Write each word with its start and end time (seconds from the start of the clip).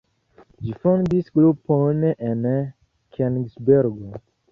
Li 0.67 0.71
fondis 0.85 1.27
grupon 1.35 2.01
en 2.31 2.47
Kenigsbergo. 3.19 4.19